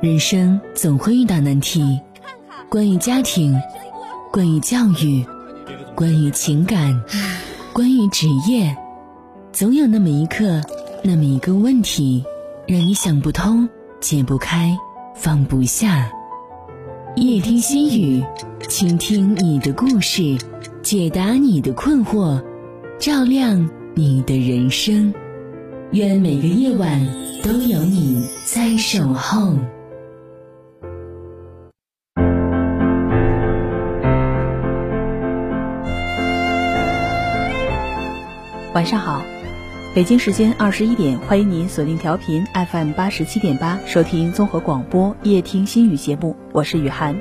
[0.00, 2.00] 人生总会遇到难题，
[2.68, 3.60] 关于家庭，
[4.30, 5.26] 关于教育，
[5.96, 7.02] 关于情感，
[7.72, 8.76] 关于职业，
[9.52, 10.62] 总有那么一刻，
[11.02, 12.22] 那么一个问题，
[12.68, 14.78] 让你想不通、解不开、
[15.16, 16.08] 放不下。
[17.16, 18.22] 夜听心语，
[18.68, 20.38] 倾听你的故事，
[20.80, 22.40] 解答你的困惑，
[23.00, 25.12] 照亮你的人生。
[25.90, 27.04] 愿每个夜晚
[27.42, 29.54] 都有你在守候。
[38.78, 39.24] 晚上好，
[39.92, 47.16] 北京时间二十一点，欢迎您锁定调频 FM 八十七点八，收听综合广播夜听心语节目，我是雨涵。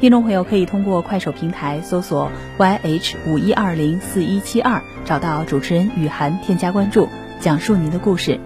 [0.00, 7.06] 听众朋友可以通过快手平台搜索 YH 五一二零四一七二，找到主持人雨涵，添加关注，
[7.38, 8.40] 讲述您的故事。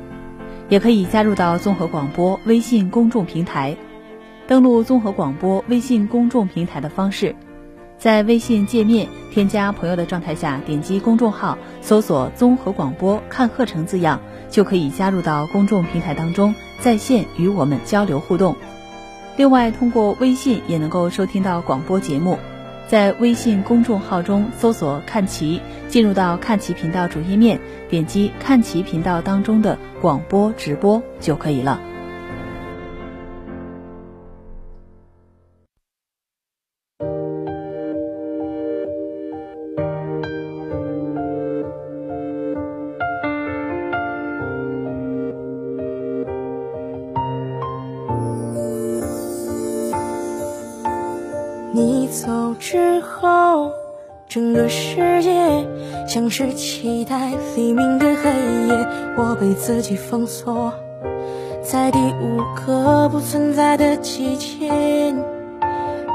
[0.68, 3.76] 也可以加入到综合广播微信公众平台，
[4.48, 7.36] 登录综合广播微信公众平台的方式。
[7.98, 18.54] 在微信界面添加朋友的状态下，点击公众号，搜索“综合广播看课程”字样，就可以加入到公众平台当中，在线与我们交流互动。
[19.36, 22.38] 另外，通过微信也能够收听到广播节目，
[22.86, 31.80] 在微信公众号中搜索“看齐”，进入到看齐频道主页面，点击看齐频道当中的广播直播就可以了。
[54.36, 55.66] 整个世界
[56.06, 58.30] 像是期待黎明的黑
[58.68, 58.86] 夜。
[59.16, 60.74] 我被自己封锁
[61.62, 64.68] 在第五个不存在的季节，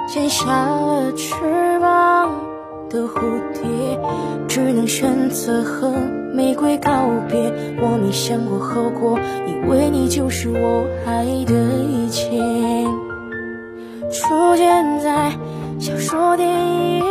[0.08, 1.34] 剪下了翅
[1.80, 2.32] 膀
[2.92, 3.22] 的蝴
[3.54, 4.00] 蝶，
[4.48, 5.92] 只能选择和
[6.36, 6.92] 玫瑰告
[7.28, 7.40] 别。
[7.82, 11.56] 我没想过后果，以为你就是我爱的
[11.90, 12.30] 一切。
[14.12, 15.32] 出现在
[15.80, 17.02] 小说、电影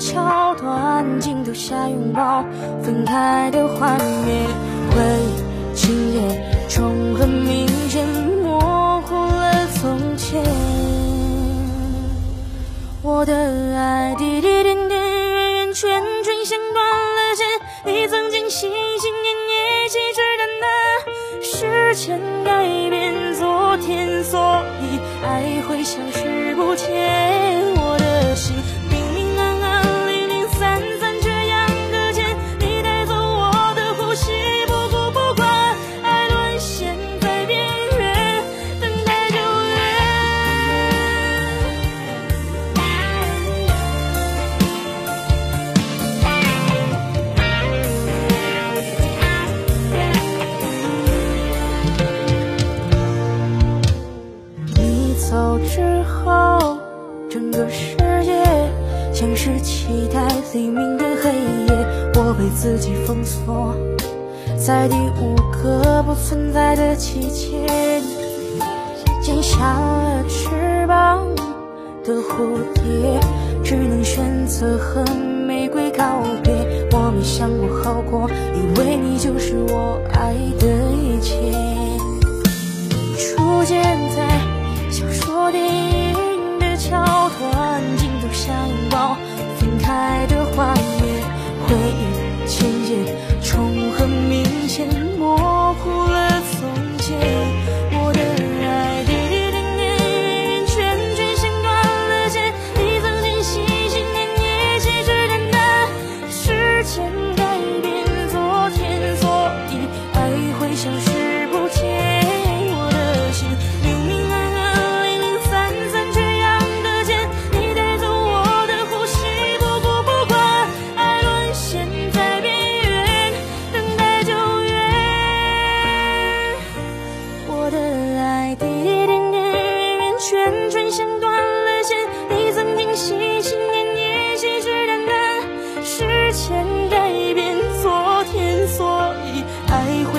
[0.00, 2.44] 桥段，镜头下拥抱
[2.82, 4.46] 分开的画面，
[4.90, 6.20] 回忆情节
[6.68, 8.06] 重合，明显
[8.42, 10.40] 模糊了从前。
[13.02, 13.34] 我的
[13.76, 17.46] 爱滴滴点点，圆圆圈圈，像断了线。
[17.92, 20.70] 你曾经心心念念，细枝淡淡，
[21.42, 26.47] 时间改变昨天，所以爱会消失。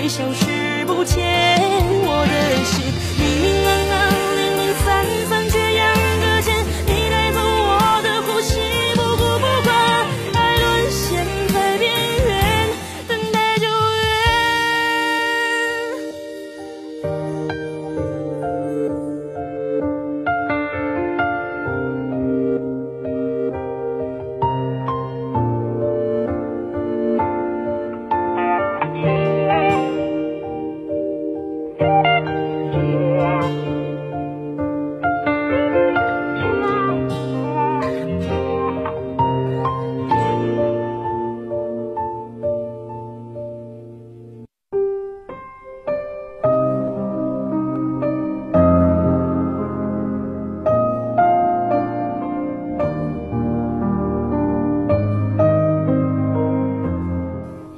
[0.10, 1.62] 消失不见，
[2.02, 3.19] 我的心。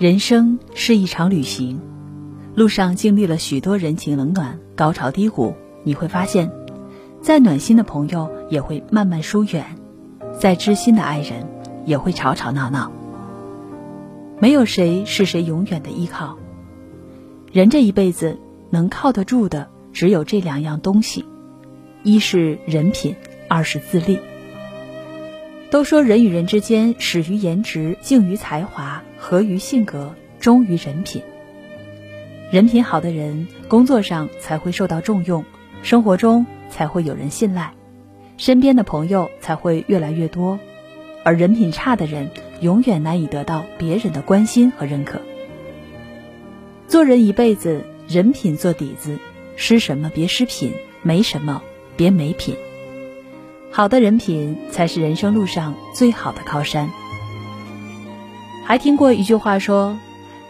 [0.02, 1.80] 人生是一场旅行，
[2.56, 5.54] 路上经历了许多人情冷暖、高潮低谷。
[5.84, 6.52] 你会发现，
[7.22, 9.64] 再暖心的朋友也会慢慢疏远，
[10.40, 11.48] 再知心的爱人
[11.86, 12.92] 也会吵吵闹闹。
[14.40, 16.36] 没有谁是谁永远的依靠。
[17.52, 18.40] 人这一辈子
[18.72, 21.26] 能靠得住的只有这两样东西：
[22.02, 23.16] 一是人品，
[23.48, 24.20] 二是自立。
[25.72, 31.24] 都说人与人之间始于颜值，敬于才华，合于性格，忠于人品。
[32.52, 35.46] 人品好的人，工作上才会受到重用，
[35.82, 37.72] 生活中才会有人信赖，
[38.36, 40.60] 身边的朋友才会越来越多。
[41.24, 45.22] 而人品差的人，永远难以得到别人的关心和认可。
[46.90, 49.20] 做人一辈子，人品做底子，
[49.56, 51.64] 失什么别失品，没什么
[51.96, 52.58] 别没品。
[53.74, 56.90] 好的人品才是人生路上最好的靠山。
[58.66, 59.98] 还听过一句话说：“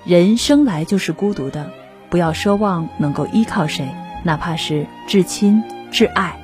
[0.03, 1.71] 人生来就是孤独的，
[2.09, 3.87] 不要奢望能够依靠谁，
[4.23, 6.35] 哪怕是至亲至爱。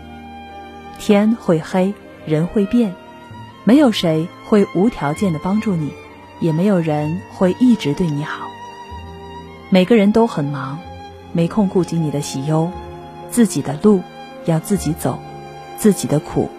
[0.99, 1.95] 天会黑，
[2.27, 2.93] 人会变，
[3.63, 5.91] 没有谁会无条件的帮助你，
[6.39, 8.45] 也没有人会一直对你好。
[9.69, 10.77] 每个人都很忙，
[11.31, 12.71] 没空顾及你的喜忧，
[13.31, 14.03] 自己的路
[14.45, 15.19] 要自己走，
[15.79, 16.51] 自己的苦。”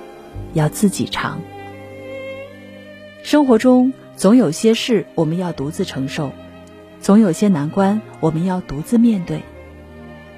[0.59, 1.41] 要自己尝。
[3.23, 6.33] 生活中总有些事我们要独自承受，
[7.01, 9.43] 总有些难关我们要独自面对。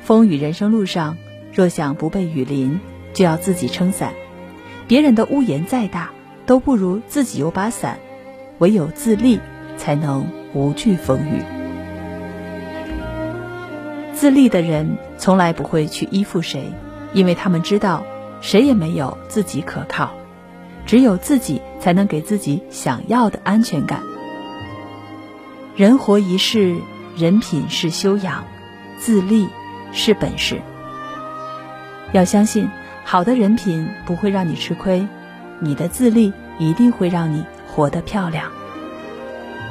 [0.02, 1.16] 风雨人生路上，
[1.52, 2.80] 若想不被雨淋，
[3.12, 4.12] 就要自己撑伞。
[4.88, 6.10] 别人的屋檐再大，
[6.46, 7.98] 都不如自己有把伞。
[8.58, 9.40] 唯有自立，
[9.78, 11.42] 才能无惧风雨。
[14.12, 16.64] 自立的人从来不会去依附谁，
[17.14, 18.04] 因为他们知道。
[18.40, 20.10] 谁也没有自己可靠，
[20.86, 24.02] 只有自己才能给自己想要的安全感。
[25.76, 26.76] 人活一世，
[27.16, 28.44] 人品是修养，
[28.98, 29.48] 自立
[29.92, 30.60] 是本事。
[32.12, 32.68] 要相信，
[33.04, 35.06] 好的人品不会让你吃亏，
[35.60, 38.50] 你的自立一定会让你活得漂亮。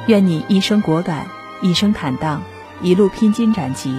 [0.06, 1.26] 愿你一生果敢，
[1.60, 2.42] 一生坦荡，
[2.82, 3.94] 一路披荆斩棘，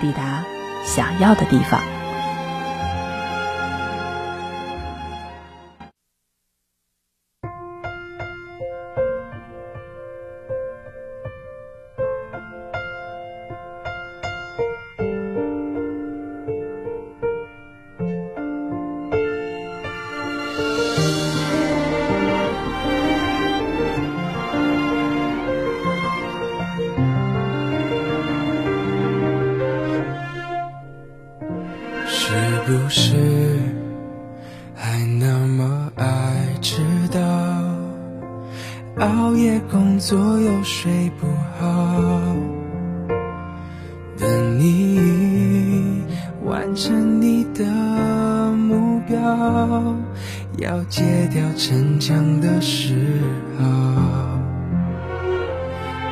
[0.00, 0.44] 抵达
[0.84, 1.80] 想要的地方。
[39.98, 41.26] 左右睡不
[41.58, 42.34] 好，
[44.16, 46.04] 等你
[46.44, 47.64] 完成你的
[48.52, 49.18] 目标，
[50.58, 52.94] 要戒掉逞强的嗜
[53.58, 53.64] 好，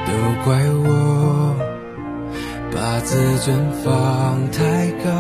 [0.04, 0.12] 都
[0.44, 1.54] 怪我
[2.74, 5.10] 把自尊放太高。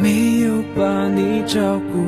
[0.00, 2.01] 没有把你照顾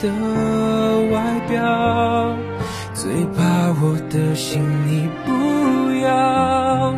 [0.00, 0.08] 的
[1.12, 2.36] 外表，
[2.94, 3.42] 最怕
[3.80, 5.32] 我的心你不
[6.04, 6.94] 要。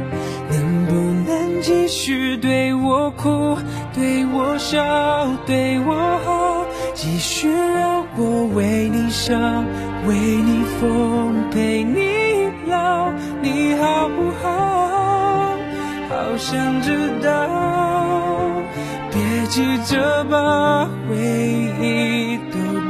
[0.50, 0.92] 能不
[1.30, 3.56] 能继续对我哭，
[3.94, 4.82] 对我笑，
[5.46, 6.64] 对我好，
[6.94, 9.64] 继续让我为你伤，
[10.06, 13.12] 为你疯，陪你老。
[13.42, 15.56] 你好不好？
[16.08, 17.28] 好想知道。
[19.10, 21.16] 别急着把回
[21.80, 22.37] 忆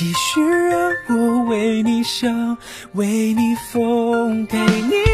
[0.00, 2.56] 继续让我为你想，
[2.94, 5.09] 为你疯，给你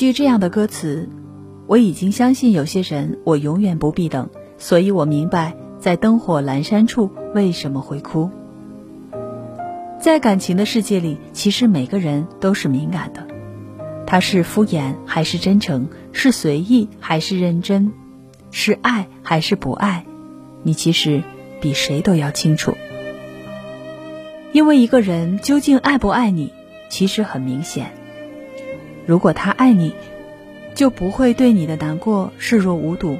[0.00, 1.10] 句这样的歌词
[1.68, 8.30] ：“我已经相信有些人，我永远不必等，所以我明白，在灯火阑珊处为什么会哭。”
[10.00, 13.26] 在感情的世界里，其实每个人都是敏感的，
[14.06, 17.92] 他是敷衍还是真诚，是随意还是认真，
[18.50, 20.06] 是爱还是不爱，
[20.62, 21.22] 你其实
[21.60, 22.74] 比谁都要清楚。
[24.52, 26.50] 因为一个人究竟爱不爱你，
[26.88, 27.99] 其实很明显。
[29.10, 29.96] 如果他爱你，
[30.76, 33.18] 就不会对你的难过视若无睹，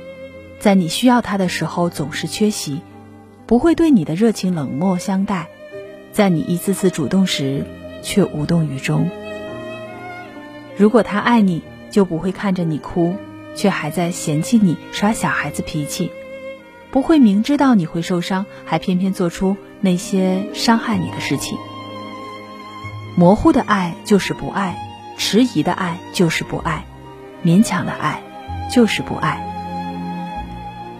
[0.60, 2.80] 在你需要他的时候总是缺席，
[3.44, 5.48] 不会对你的热情冷漠相待，
[6.12, 7.64] 在你一次次主动时
[8.04, 9.10] 却无动于衷。
[10.76, 13.16] 如果他爱你，就不会看着你哭，
[13.56, 16.12] 却还在嫌弃你耍小孩子脾气，
[16.92, 21.58] 不会明知道你会受伤，还偏偏做出那些伤害你的事情。
[23.16, 24.86] 模糊的爱就是不爱。
[25.22, 26.86] 迟疑的爱就是不爱，
[27.44, 28.22] 勉强的爱
[28.72, 29.38] 就是不爱。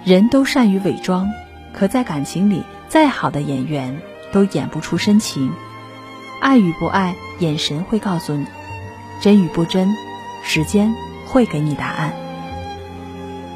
[0.04, 1.32] 人都善于伪装，
[1.72, 3.98] 可在感情里，再好的演员
[4.30, 5.50] 都演不出深情。
[6.38, 8.44] 爱与不爱，眼神会告诉你；
[9.22, 9.88] 真与不真，
[10.44, 10.92] 时间
[11.26, 12.12] 会给你答案。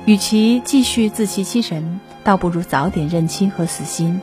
[0.07, 4.19] 与其继续自欺欺人，倒不如早点认清和死心。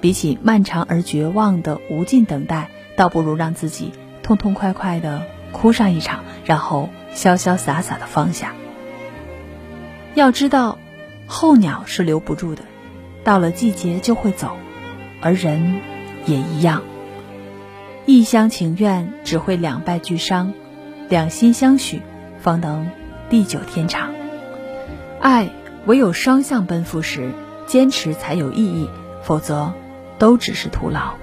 [0.00, 5.26] 比起漫长而绝望的无尽等待，倒不如让自己痛痛快快的。
[5.52, 8.52] 哭上一场，然后潇潇洒洒的放下。
[10.14, 10.78] 要知道，
[11.26, 12.62] 候鸟是留不住的，
[13.24, 14.56] 到了季节就会走，
[15.20, 15.80] 而人
[16.26, 16.82] 也一样。
[18.06, 20.52] 一厢情愿只会两败俱伤，
[21.08, 22.00] 两心相许
[22.40, 22.90] 方能
[23.28, 24.10] 地久天长。
[25.20, 25.50] 爱
[25.86, 27.32] 唯有双向奔赴时，
[27.66, 28.88] 坚持才有意义，
[29.22, 29.72] 否则
[30.18, 31.14] 都只是徒劳。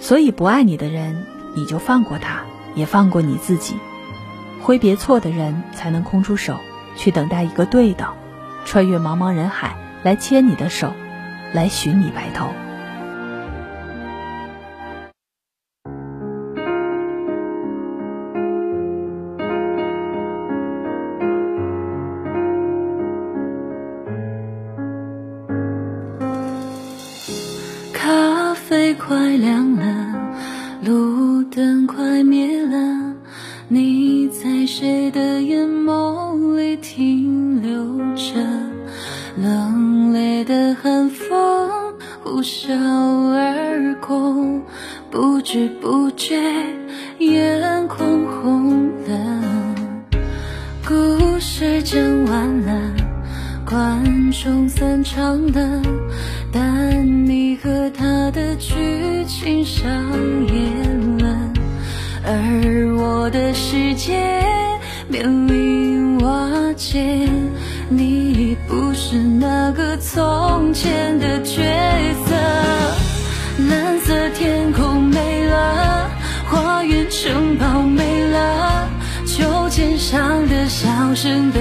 [0.00, 1.24] 所以，不爱你的人，
[1.54, 2.42] 你就放过他。
[2.74, 3.76] 也放过你自己，
[4.60, 6.58] 挥别错的人，才能空出手
[6.96, 8.08] 去等待一个对的，
[8.64, 10.92] 穿越茫茫人海来牵你的手，
[11.52, 12.48] 来寻你白头。
[56.52, 59.90] 但你和他的剧情上
[60.46, 61.52] 演了，
[62.24, 64.42] 而我的世界
[65.08, 67.28] 面临瓦解。
[67.90, 71.62] 你已不是那个从前的角
[72.26, 72.34] 色，
[73.68, 76.08] 蓝色天空没了，
[76.48, 78.88] 花园城堡没了，
[79.26, 81.60] 秋千上的笑声被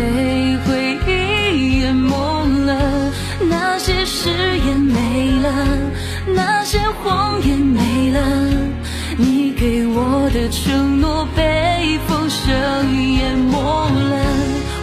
[9.63, 14.25] 给我的承诺被风声淹没了。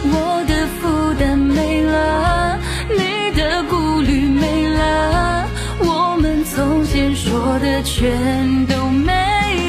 [0.05, 2.57] 我的负担没了，
[2.89, 5.47] 你的顾虑没了，
[5.81, 9.13] 我们从前说的全都没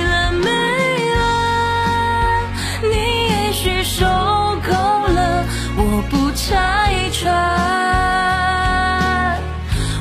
[0.03, 0.49] 了，没
[1.13, 1.21] 了。
[2.83, 2.97] 你
[3.29, 4.73] 也许受够
[5.13, 5.45] 了，
[5.77, 7.31] 我不拆穿，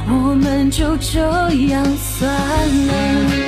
[0.07, 1.19] 我们就这
[1.67, 2.31] 样算
[2.87, 3.40] 了。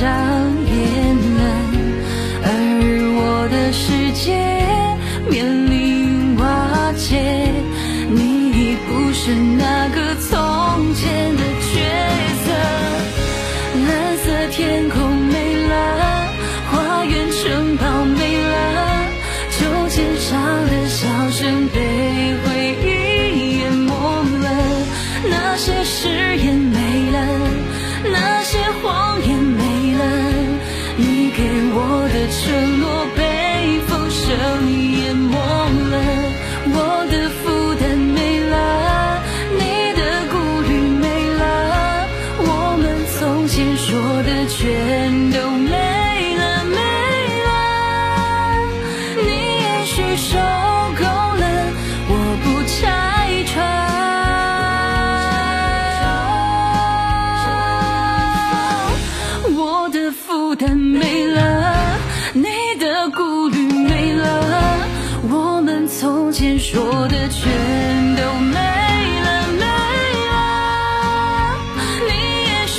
[0.00, 0.29] shine.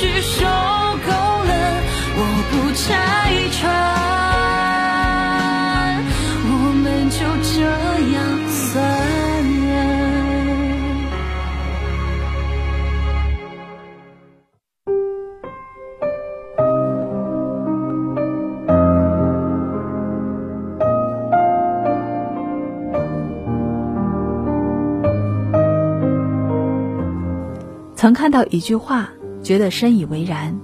[0.02, 0.48] 是受够
[1.44, 1.52] 了，
[2.16, 2.82] 我不拆
[3.52, 3.62] 穿，
[6.44, 6.50] 我
[6.82, 7.54] 们就这
[8.10, 8.18] 样
[8.50, 8.60] 算
[9.68, 9.70] 了。
[27.94, 29.11] 曾看到一句话。
[29.42, 30.58] 觉得深以为然。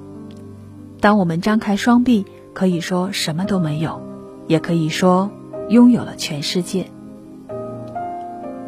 [1.00, 4.02] 当我们张开双臂，可以说什么都没有，
[4.46, 5.30] 也可以说
[5.68, 6.86] 拥有了全世界。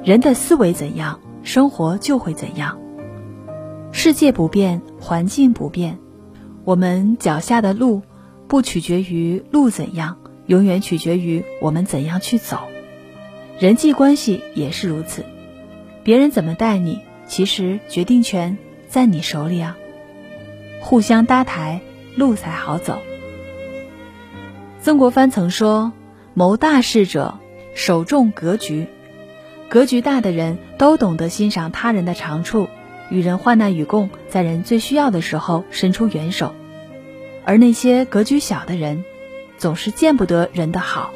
[0.05, 2.79] 人的思维怎样，生活就会怎样。
[3.93, 5.99] 世界不变，环境不变，
[6.65, 8.03] 我们脚下的路，
[8.47, 12.59] 不取决于路怎样，永远取决于我们怎样去走。
[13.59, 15.25] 人际关系也是如此，
[16.03, 17.01] 别人怎么待你。
[17.27, 19.77] 其实决定权在你手里啊！
[20.81, 21.81] 互相搭台，
[22.17, 22.99] 路才好走。
[24.81, 25.93] 曾国藩曾说
[26.35, 27.39] ：“谋大事者，
[27.75, 28.87] 首重格局。
[29.69, 32.69] 格局大的人都懂得欣赏他人的长处，
[33.11, 36.55] 与人患难与共，在人最需要的时候伸出援手。
[37.45, 39.05] 而那些格局小的人，
[39.59, 41.11] 总是见不得人的好。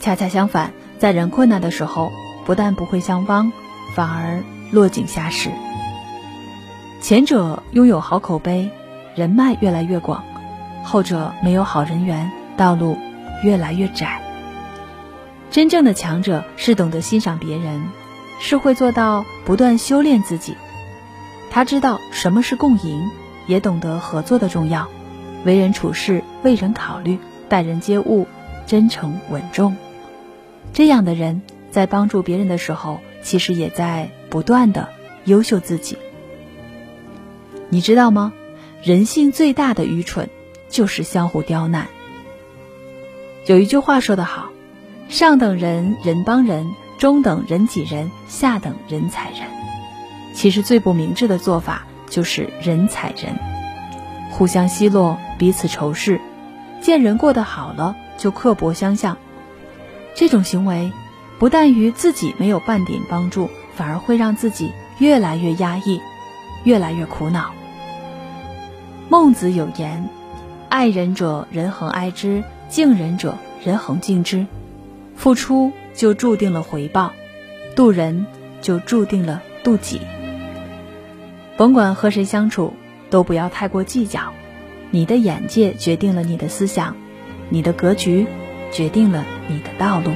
[0.00, 2.10] 恰恰相反，在人困难的时候，
[2.44, 3.52] 不但不会相帮，
[3.94, 5.48] 反而……”落井下石，
[7.00, 8.68] 前者拥有好口碑，
[9.16, 10.22] 人脉越来越广；
[10.84, 12.96] 后者没有好人缘，道路
[13.42, 14.20] 越来越窄。
[15.50, 17.82] 真正的强者是懂得欣赏别人，
[18.38, 20.54] 是会做到不断修炼自己。
[21.50, 23.10] 他知道什么是共赢，
[23.48, 24.86] 也懂得合作的重要，
[25.44, 28.28] 为人处事为人考虑，待人接物
[28.66, 29.76] 真诚稳重。
[30.72, 34.10] 这样的人在帮助别人的时候，其实也在。
[34.28, 34.88] 不断的
[35.24, 35.96] 优秀自己。
[37.70, 38.32] 你知道吗？
[38.86, 40.30] 人性最大的愚蠢，
[40.68, 41.88] 就是相互刁难。
[43.44, 44.50] 有一句话说得好
[45.10, 49.40] ：“上等人人帮人，中等人挤人，下等人踩人。”
[50.34, 53.36] 其实最不明智的做法就是人踩人，
[54.30, 56.20] 互相奚落，彼此仇视，
[56.80, 59.16] 见人过得好了就刻薄相向。
[60.14, 60.92] 这种行为
[61.40, 66.00] 不但于自己没有半点帮助，反而会让自己越来越压抑，
[66.62, 67.52] 越来越苦恼。
[69.08, 70.08] 孟子有言
[70.68, 74.46] ：“爱人者，人恒爱之；敬人者，人恒敬之。”
[75.14, 77.12] 付出就注定了回报，
[77.76, 78.26] 渡人
[78.60, 80.00] 就注定了渡己。
[81.56, 82.74] 甭管和谁相处，
[83.08, 84.32] 都不要太过计较。
[84.90, 86.96] 你的眼界决定了你的思想，
[87.48, 88.26] 你的格局
[88.72, 90.10] 决定了你的道路。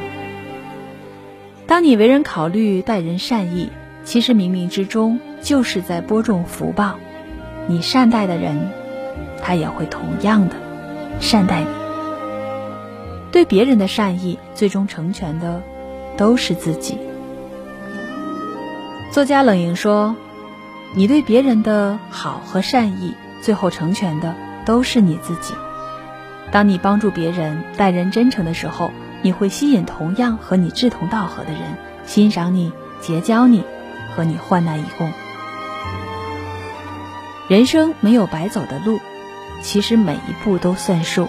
[1.66, 3.70] 当你为人考虑、待人善意，
[4.04, 6.96] 其实冥冥之中就是在播种福报。
[7.68, 8.79] 你善待的人。
[9.42, 10.56] 他也会同样的
[11.20, 11.66] 善待你。
[13.32, 15.62] 对别人的善意，最终成全的
[16.16, 16.98] 都是自己。
[19.12, 20.16] 作家冷莹说
[20.94, 24.34] ：“你对别人的好和善意，最后成全的
[24.66, 25.54] 都是你自己。
[26.50, 28.90] 当你帮助别人、待人真诚的时候，
[29.22, 31.60] 你会吸引同样和你志同道合的人，
[32.06, 33.62] 欣赏你、结交你，
[34.16, 35.12] 和你患难与共。
[37.46, 38.98] 人生没有白走的路。”
[39.62, 41.28] 其实每一步都算数，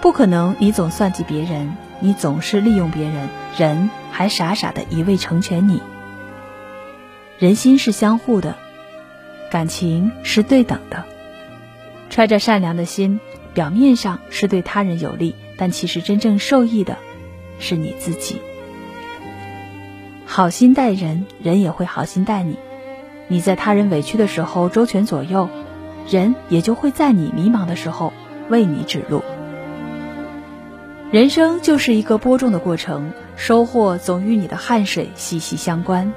[0.00, 5.82] 不可能你总算计别人，你总是利用别人，人还傻傻的一味成全你。
[7.38, 8.56] 人心是相互的，
[9.50, 11.04] 感情是对等的。
[12.10, 13.20] 揣着善良的心，
[13.52, 16.96] 表面上是对他人有利，但其实真正受益的
[17.58, 18.40] 是你自己。
[20.24, 22.56] 好心待人，人也会好心待你。
[23.28, 25.48] 你在他人委屈的时候周全左右。
[26.08, 28.12] 人也就会在你迷茫的时候
[28.48, 29.22] 为你指路。
[31.10, 36.12] 人生就是一个播种的过程，收获总与你的汗水息息相关。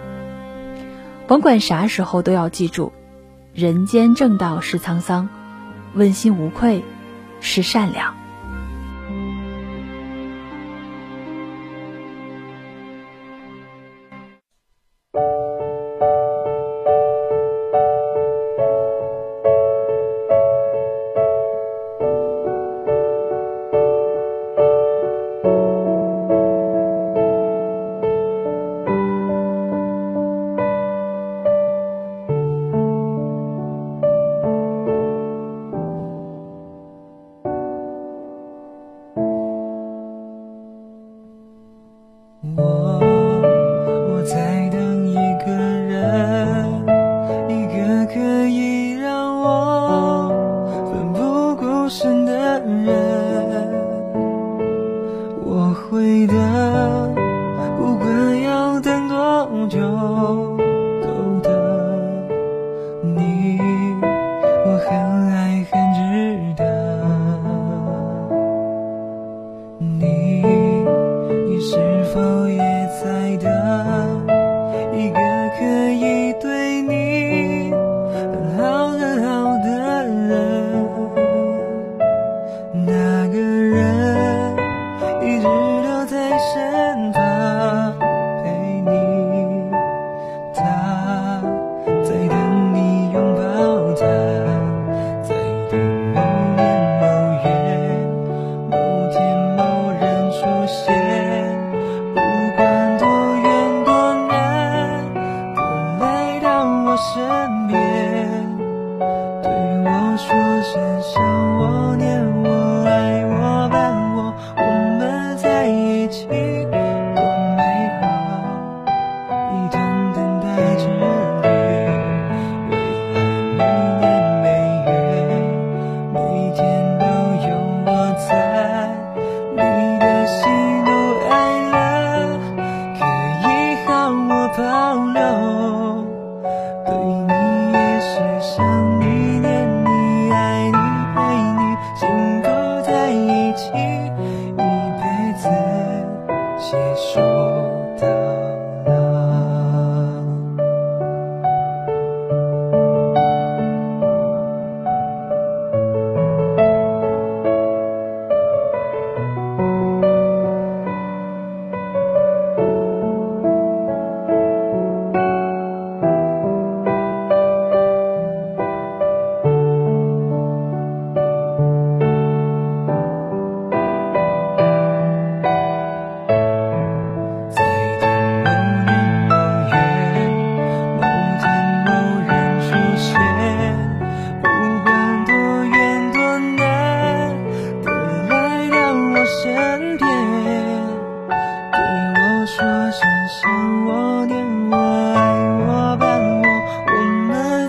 [1.27, 2.91] 甭管啥时候都要记住，
[3.53, 5.29] 人间正道是沧桑，
[5.93, 6.83] 问心无愧
[7.39, 8.20] 是善良。
[85.79, 87.20] 留在身旁。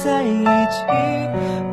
[0.04, 1.71] 在一起。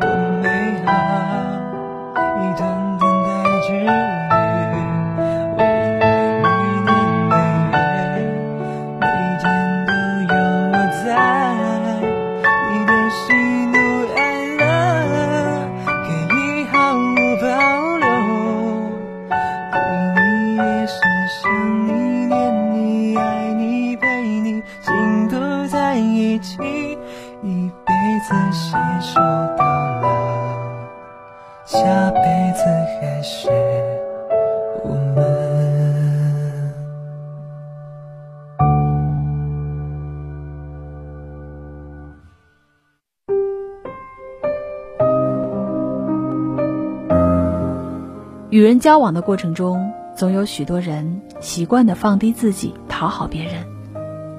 [48.59, 53.65] 与人交往的过程中，总有许多人习惯的放低自己，讨好别人，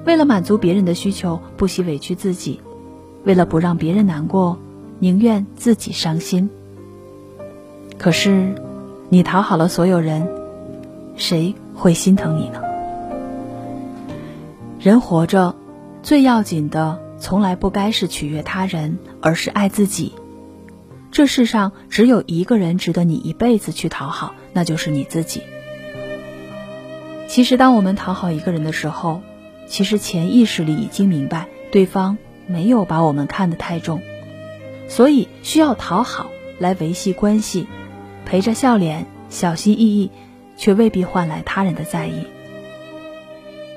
[0.05, 2.61] 为了满足别人的需求，不惜委屈自己，
[3.23, 4.59] 为了不让别人难过，
[4.99, 6.51] 宁愿自己伤心。
[7.97, 8.53] 可是，
[9.09, 10.29] 你讨好了所有人，
[11.15, 12.61] 谁会心疼你呢？
[14.79, 15.55] 人活着，
[16.03, 20.13] 最要紧的从来不该是取悦他人，而是爱自己。
[21.11, 25.41] 这世上只有一个人值得你一辈子去讨好，那就是你自己。
[27.27, 29.21] 其实，当我们讨好一个人的时候，
[29.67, 34.01] 其实潜意识里已经明白，对方没有把我们看得太重，
[34.87, 37.67] 所以需要讨好来维系关系，
[38.25, 40.11] 陪着笑脸，小心翼翼，
[40.55, 42.25] 却未必换来他人的在意。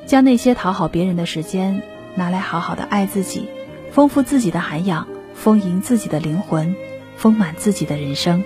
[0.07, 1.83] 将那些讨好别人的时间
[2.15, 3.49] 拿来好好的爱自己，
[3.91, 6.77] 丰富自己的涵养，丰盈自己的灵魂。
[7.17, 8.45] 丰满自己的人生，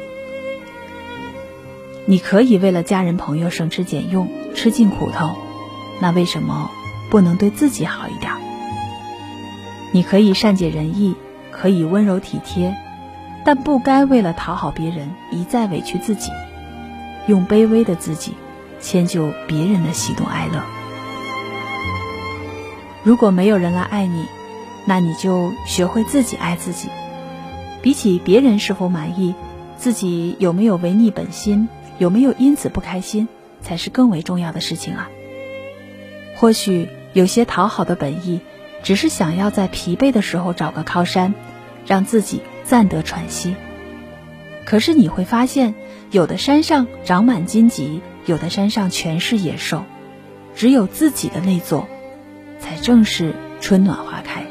[2.07, 5.37] 你可以为了家人朋友省吃俭用，吃尽苦头，
[6.01, 6.71] 那为什么
[7.11, 8.33] 不能对自己好一点？
[9.93, 11.15] 你可以善解人意，
[11.51, 12.75] 可以温柔体贴，
[13.45, 16.31] 但不该为了讨好别人一再委屈自己，
[17.27, 18.35] 用卑微的自己
[18.81, 20.63] 迁就别人的喜怒哀乐。
[23.03, 24.27] 如果没有人来爱你，
[24.85, 26.89] 那你就学会自己爱自己。
[27.81, 29.35] 比起别人是否满意，
[29.77, 33.29] 自己有没有违逆本心，有没有因此不开心，
[33.61, 35.09] 才是更为重要的事情啊。
[36.37, 38.41] 或许有些讨好的本意，
[38.83, 41.35] 只是想要在疲惫的时候找个靠山，
[41.87, 43.55] 让自己暂得喘息。
[44.65, 45.75] 可是你会发现，
[46.11, 49.85] 有的山上长满荆棘，有的山上全是野兽，
[50.55, 51.89] 只有自己的那座，
[52.59, 54.45] 才正是春暖花开。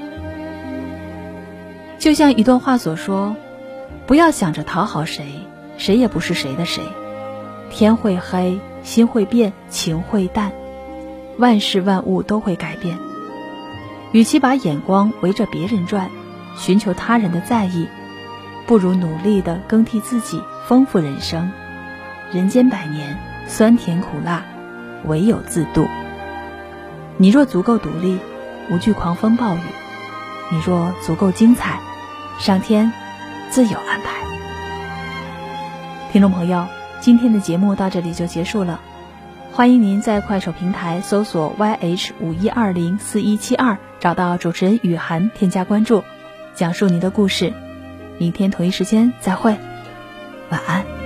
[2.00, 3.36] 就像一段话所说
[4.06, 5.26] ：“不要想着讨好谁，
[5.78, 6.84] 谁也不是谁的谁。
[7.70, 10.52] 天会黑，心会变，情会淡，
[11.38, 12.98] 万事万物都会改变。
[14.14, 16.10] 与其把眼光围着别人转，
[16.56, 17.88] 寻求他人的在意，
[18.66, 21.52] 不如努力的更替自己，丰富人生。
[22.32, 24.46] 人间百年，酸甜苦辣，
[25.06, 25.86] 唯有自渡。
[27.18, 28.20] 你若足够独立，
[28.70, 29.60] 无惧狂风暴雨；
[30.52, 31.80] 你若足够精彩。”
[32.40, 32.92] 上天
[33.50, 34.14] 自有安排。
[36.12, 36.68] 听众朋友，
[37.00, 38.80] 今天的节目到这里就结束了。
[39.54, 46.04] 欢迎您在快手平台搜索 YH 五一二零四一七二，找到主持人雨涵，添加关注，
[46.54, 47.54] 讲述您的故事。
[48.20, 49.58] 明天同一时间再会，
[50.50, 50.97] 晚安。